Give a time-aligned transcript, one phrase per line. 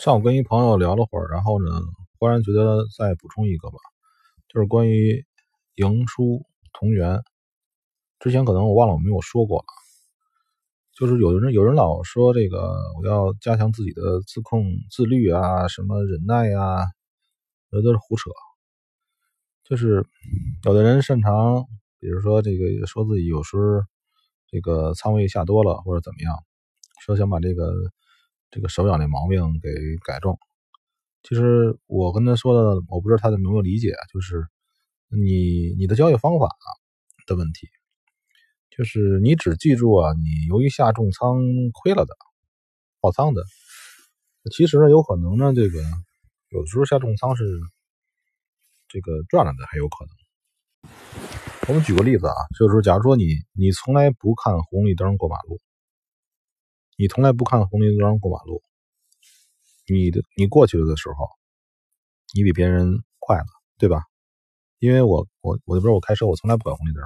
[0.00, 1.70] 上午跟一朋友聊了会儿，然后呢，
[2.18, 3.76] 忽然觉得再补充一个吧，
[4.48, 5.26] 就是关于
[5.74, 7.22] 赢输同源。
[8.18, 9.64] 之前可能我忘了我没有说过了，
[10.94, 16.86] 就是有人有人老说这个我要加强自己的自控自律啊，什么忍耐呀，
[17.70, 18.30] 那都是胡扯。
[19.64, 20.06] 就是
[20.64, 21.66] 有的人擅长，
[21.98, 23.82] 比如说这个说自己有时候
[24.50, 26.34] 这个仓位下多了或者怎么样，
[27.02, 27.70] 说想把这个。
[28.50, 29.70] 这个手痒的毛病给
[30.04, 30.36] 改正，
[31.22, 34.44] 其实我跟他说的，我不知道他有没有理解，就是
[35.08, 36.48] 你你的交易方法
[37.26, 37.68] 的问题，
[38.68, 41.38] 就是你只记住啊，你由于下重仓
[41.72, 42.16] 亏了的，
[43.00, 43.44] 爆仓的，
[44.50, 45.80] 其实呢有可能呢，这个
[46.48, 47.44] 有的时候下重仓是
[48.88, 50.90] 这个赚了的，还有可能。
[51.68, 55.60] 我们举个例子啊，就是假如说你你从来不看红绿灯过马路。
[57.00, 58.62] 你从来不看红绿灯过马路，
[59.88, 61.30] 你的你过去了的时候，
[62.34, 63.46] 你比别人快了，
[63.78, 64.02] 对吧？
[64.80, 67.02] 因为我我我不是我开车，我从来不管红绿灯。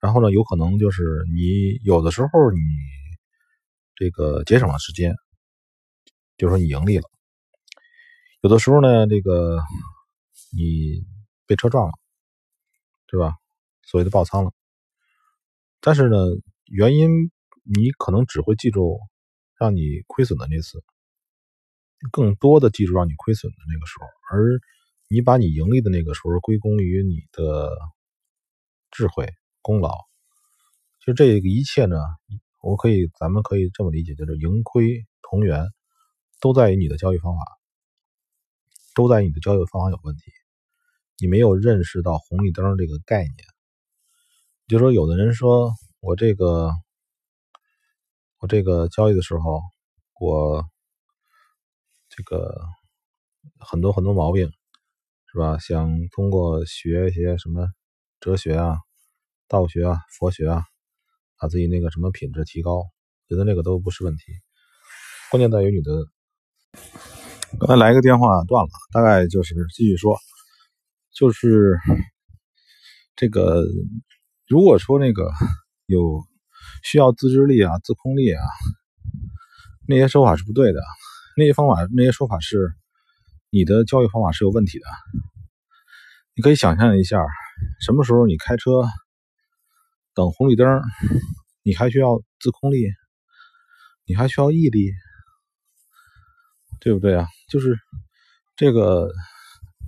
[0.00, 2.58] 然后呢，有可能就是你有的时候你
[3.94, 5.14] 这个节省了时间，
[6.36, 7.04] 就说你盈利了；
[8.40, 9.62] 有的时候呢，这个
[10.50, 11.06] 你
[11.46, 11.92] 被车撞了，
[13.06, 13.36] 对吧？
[13.84, 14.50] 所谓的爆仓了。
[15.80, 16.16] 但是呢，
[16.64, 17.30] 原因
[17.62, 18.98] 你可能只会记住。
[19.62, 20.82] 让你亏损的那次，
[22.10, 24.58] 更多的记住让你亏损的那个时候，而
[25.06, 27.70] 你把你盈利的那个时候归功于你的
[28.90, 29.94] 智慧功劳。
[30.98, 31.96] 就这个一切呢，
[32.60, 35.64] 我可以，咱们可以这么理解，就是盈亏同源，
[36.40, 37.40] 都在于你的交易方法，
[38.96, 40.22] 都在你的交易方法有问题。
[41.18, 43.36] 你没有认识到红绿灯这个概念，
[44.66, 46.72] 就说有的人说我这个。
[48.42, 49.60] 我这个交易的时候，
[50.18, 50.64] 我
[52.08, 52.66] 这个
[53.60, 54.50] 很多很多毛病，
[55.30, 55.58] 是吧？
[55.58, 57.68] 想通过学一些什么
[58.18, 58.78] 哲学啊、
[59.46, 60.64] 道学啊、佛学啊，
[61.38, 62.82] 把自己那个什么品质提高，
[63.28, 64.24] 觉得那个都不是问题。
[65.30, 65.92] 关键在于你的。
[67.60, 70.18] 刚才来个电话断了，大概就是继续说，
[71.12, 71.78] 就是
[73.14, 73.62] 这个，
[74.48, 75.30] 如果说那个
[75.86, 76.24] 有。
[76.82, 78.42] 需要自制力啊，自控力啊，
[79.86, 80.80] 那些说法是不对的。
[81.36, 82.74] 那些方法，那些说法是
[83.50, 84.84] 你的交易方法是有问题的。
[86.34, 87.24] 你可以想象一下，
[87.80, 88.82] 什么时候你开车
[90.14, 90.82] 等红绿灯，
[91.62, 92.84] 你还需要自控力，
[94.04, 94.92] 你还需要毅力，
[96.80, 97.26] 对不对啊？
[97.48, 97.78] 就是
[98.56, 99.10] 这个，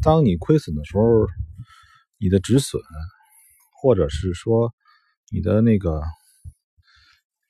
[0.02, 1.02] 当你亏损的时候，
[2.18, 2.80] 你的止损，
[3.82, 4.72] 或者是说
[5.30, 6.00] 你的那个。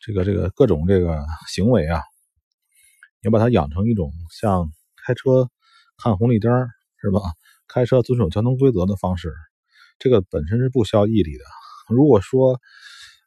[0.07, 1.99] 这个这个各种这个行为啊，
[3.23, 4.71] 你要把它养成一种像
[5.07, 5.49] 开车
[5.97, 6.53] 看红绿灯
[7.01, 7.21] 是吧？
[7.67, 9.33] 开车遵守交通规则的方式，
[9.99, 11.45] 这个本身是不需要毅力的。
[11.89, 12.61] 如果说，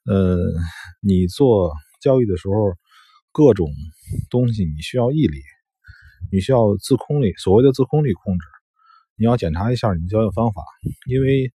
[0.05, 0.37] 呃，
[1.01, 2.53] 你做交易的时候，
[3.31, 3.67] 各种
[4.29, 5.41] 东西你需要毅力，
[6.31, 7.33] 你需要自控力。
[7.37, 8.45] 所谓的自控力控制，
[9.15, 10.61] 你要检查一下你的交易方法，
[11.07, 11.51] 因为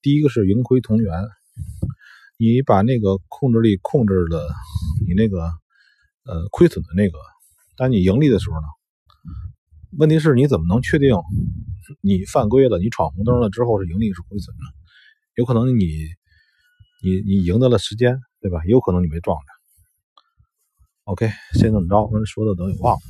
[0.00, 1.12] 第一个是盈亏同源。
[2.42, 4.52] 你把那个控制力控制了，
[5.06, 5.44] 你那个
[6.24, 7.16] 呃亏损的那个，
[7.76, 8.66] 当你盈利的时候呢？
[9.96, 11.14] 问题是你怎么能确定
[12.00, 14.62] 你犯规了，你闯红灯了之后是盈利是亏损呢？
[15.36, 15.86] 有可能你
[17.04, 18.64] 你你赢得了时间，对吧？
[18.64, 19.44] 也有可能你被撞着。
[21.04, 23.00] OK，先这么着，刚才说的等于忘了。